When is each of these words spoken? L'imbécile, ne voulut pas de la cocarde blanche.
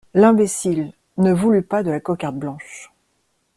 L'imbécile, 0.15 0.93
ne 1.17 1.31
voulut 1.31 1.61
pas 1.61 1.83
de 1.83 1.91
la 1.91 1.99
cocarde 1.99 2.39
blanche. 2.39 2.91